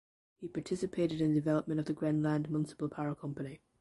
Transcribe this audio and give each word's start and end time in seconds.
He 0.39 0.47
participated 0.47 1.21
in 1.21 1.29
the 1.29 1.39
development 1.41 1.79
of 1.79 1.85
the 1.85 1.93
Grenland 1.93 2.49
municipal 2.49 2.89
power 2.89 3.13
company. 3.13 3.61